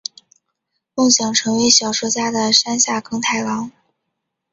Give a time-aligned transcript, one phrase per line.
[0.95, 3.71] 梦想成为小说家的山下耕太郎！